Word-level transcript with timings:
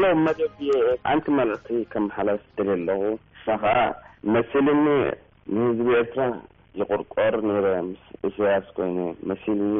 ሎ 0.00 0.08
መደብ 0.24 0.50
ብኤ 0.58 0.74
ሓንቲ 1.08 1.24
መልቲ 1.38 1.66
ከም 1.92 2.04
ሓለፍ 2.16 2.42
ደል 2.56 2.68
ኣለኹ 2.74 3.00
ኸዓ 3.44 3.64
መሲልኒ 4.34 4.84
ንህዝቢ 5.54 5.88
ኤርትራ 6.00 6.20
ይቁርቆር 6.80 7.34
ነይረ 7.48 7.66
ምስ 7.88 8.02
እስባስ 8.28 8.66
ኮይኑ 8.76 8.98
መሲልኒ 9.30 9.74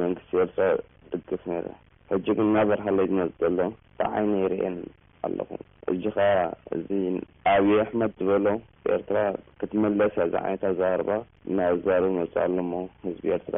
መንግስቲ 0.00 0.32
ኤርትራ 0.42 0.66
ዝድግፍ 1.12 1.44
ነይረ 1.52 1.66
ሕጂግን 2.10 2.48
እናበረሃለ 2.52 2.98
ዝነፅ 3.12 3.32
ዘሎ 3.44 3.60
ብዓይነ 4.00 4.34
የርአን 4.48 4.76
ኣለኹ 5.28 5.50
እጅ 5.92 6.02
ከዓ 6.18 6.28
እዚ 6.76 6.88
ኣብዪ 7.54 7.74
ኣሕመድ 7.86 8.12
ዝበሎ 8.20 8.46
ኤርትራ 8.96 9.18
ክትመለስ 9.62 10.16
ዚ 10.34 10.36
ዓይነታት 10.44 10.76
ዝርባ 10.82 11.10
እናዛር 11.48 12.06
መፅእ 12.18 12.44
ኣሎሞ 12.46 12.72
ህዝቢ 13.08 13.26
ኤርትራ 13.38 13.56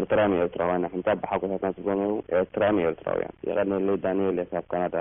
ኤርትራ 0.00 0.20
ኤርትራውያ 0.46 0.88
ሕንቲ 0.94 1.06
ኣብሓጎሳትና 1.14 1.70
ትገኑ 1.76 2.00
ኤርትራ 2.38 2.62
ኤርትራውያን 2.90 3.34
ቀኒ 3.62 3.86
ዳንኤልካብ 4.04 4.64
ካናዳ 4.72 4.94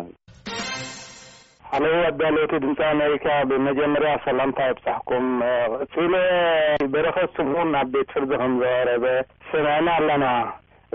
ኣዳ 2.10 2.20
ሎቲ 2.36 2.54
ድምፂ 2.64 2.80
ኣሜሪካ 2.94 3.26
ብመጀመርያ 3.50 4.12
ሰላምታይ 4.28 4.70
ብፃሕኩም 4.78 5.26
እፅ 5.84 5.94
ለ 6.14 6.18
በረኸቶም 6.94 7.50
እውን 7.54 7.72
ኣብ 7.82 7.88
ቤት 7.96 8.08
ፍርዚ 8.14 8.32
ከምዘቀረበ 8.42 9.06
ሰምዐና 9.52 9.88
ኣለና 10.00 10.26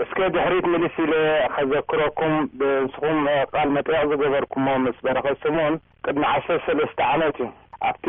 እስከ 0.03 0.19
ድሕሪት 0.35 0.67
ምልስ 0.73 0.95
ኢለ 1.03 1.13
ከዘክረኩም 1.55 2.35
ብእንስኹም 2.61 3.19
ቃል 3.53 3.67
መጥቅ 3.75 3.99
ዝገበርኩዎ 4.11 4.75
ምስ 4.85 4.97
በረኸቶም 5.07 5.57
እውን 5.63 5.75
ቅድሚ 6.07 6.23
ዓሰር 6.35 6.59
ሰለስተ 6.69 6.99
ዓመት 7.13 7.37
እዩ 7.43 7.49
ኣብቲ 7.87 8.05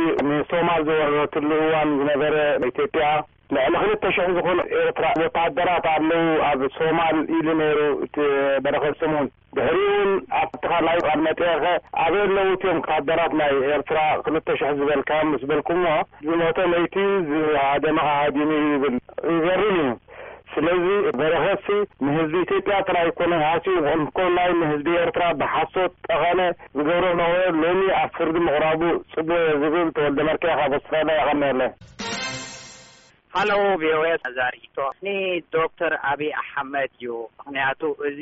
ሶማል 0.50 0.80
ዝበረትሉእዋን 0.88 1.88
ዝነበረ 2.00 2.34
ኢትዮጵያ 2.70 3.06
ዕሊ 3.64 3.72
ክልተ 3.82 4.04
ሽሕ 4.16 4.28
ዝኮኑ 4.36 4.58
ኤርትራ 4.82 5.06
ተደራት 5.56 5.86
ኣለዉ 5.94 6.22
ኣብ 6.48 6.60
ሶማል 6.76 7.16
ኢሉ 7.36 7.46
ነሩ 7.60 7.78
እ 8.04 8.24
በረኸሰሙን 8.64 9.26
ድሕሪ 9.56 9.78
እዉን 9.88 10.12
ኣቲኻላይ 10.40 10.96
ነጠኸ 11.26 11.62
ኣበለዉትዮም 12.04 12.78
ክደራት 12.86 13.34
ናይ 13.40 13.52
ኤርትራ 13.76 13.98
ክልተ 14.26 14.48
ሽሕ 14.60 14.70
ዝበልካ 14.80 15.10
ምስ 15.32 15.44
በልኩምዎ 15.50 15.94
ዝኖቶ 16.28 16.56
ወይቲ 16.74 16.96
ዝሓደመ 17.30 17.98
ሃዲኒ 18.10 18.50
ይብል 18.74 18.96
ይገርን 19.34 19.76
እዩ 19.82 19.88
በረኸሲ 21.20 21.66
ንህዝቢ 22.06 22.32
ኢትዮጵያ 22.46 22.76
ራይ 22.96 23.06
ይኮነ 23.08 23.32
ሓኡ 23.44 23.66
ንኮላይ 24.02 24.48
ንህዝቢ 24.60 24.88
ኤርትራ 25.04 25.24
ብሓሶት 25.40 25.92
ጠኸለ 26.08 26.40
ዝገብሮ 26.76 27.04
ኣ 27.26 27.30
ሎሊ 27.62 27.82
ኣብ 28.00 28.10
ፍርዲ 28.16 28.36
ምቕራቡ 28.46 28.80
ፅቡ 29.14 29.28
ዝብል 29.62 29.90
ተወልደመርክ 29.98 30.44
ካስፈላ 30.60 31.08
የቀኒለ 31.20 31.60
ሃው 33.38 33.62
ቪኦኤ 33.82 34.10
ዛሪእቶ 34.38 34.76
ዶክተር 35.58 35.92
ኣብ 36.12 36.20
ኣሓመድ 36.42 36.92
እዩ 36.98 37.08
ምክንያቱ 37.38 37.80
እዚ 38.10 38.20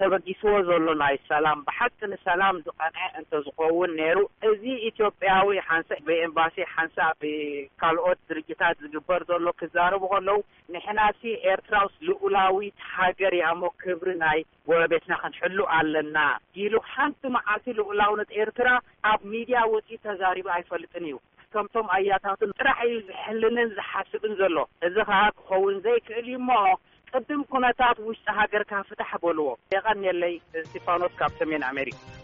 ተበጊስዎ 0.00 0.52
ዘሎ 0.68 0.86
ናይ 1.02 1.14
ሰላም 1.28 1.58
ብሓቂ 1.66 1.94
ንሰላም 2.12 2.56
ዝቐንዐ 2.64 3.04
እንተ 3.18 3.30
ዝኸውን 3.44 3.90
ነይሩ 4.00 4.18
እዚ 4.48 4.62
ኢትዮጵያዊ 4.88 5.48
ሓንሳ 5.68 5.88
ብኤምባሲ 6.08 6.56
ሓንሳ 6.72 6.98
ብካልኦት 7.22 8.18
ድርጅታት 8.30 8.76
ዝግበር 8.84 9.20
ዘሎ 9.30 9.46
ክዛረቡ 9.60 10.02
ከለዉ 10.12 10.38
ንሕናሲ 10.74 11.22
ኤርትራውስ 11.52 11.94
ልኡላዊ 12.08 12.58
ሃገር 12.96 13.36
ያሞ 13.44 13.62
ክብሪ 13.84 14.08
ናይ 14.24 14.40
ወቤትና 14.72 15.12
ክንሕሉ 15.22 15.58
ኣለና 15.78 16.18
ኢሉ 16.64 16.74
ሓንቲ 16.92 17.22
መዓቲ 17.36 17.64
ልኡላው 17.78 18.12
ነት 18.20 18.32
ኤርትራ 18.42 18.68
ኣብ 19.12 19.20
ሚድያ 19.32 19.60
ውፅኢት 19.74 20.02
ተዛሪባ 20.08 20.48
ኣይፈልጥን 20.58 21.06
እዩ 21.12 21.16
ከምቶም 21.54 21.86
ኣያታትን 21.96 22.52
ጥራዕ 22.60 22.78
እዩ 22.88 22.96
ዝሕልንን 23.08 23.68
ዝሓስብን 23.78 24.34
ዘሎ 24.42 24.56
እዚ 24.88 24.96
ከዓ 25.10 25.20
ክኸውን 25.38 25.76
ዘይክእል 25.86 26.18
እዩ 26.30 26.36
ሞ 26.48 26.50
ቅድም 27.16 27.42
ኩነታት 27.52 27.96
ውሽጢ 28.06 28.26
ሃገርካ 28.38 28.72
ፍታሕ 28.88 29.10
በልዎ 29.22 29.48
የቀኒየለይ 29.76 30.34
ሲፋኖት 30.72 31.14
ካብ 31.22 31.32
ሰሜን 31.42 31.64
አሜሪካ 31.72 32.15